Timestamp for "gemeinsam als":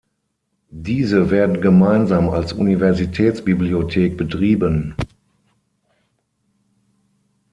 1.61-2.53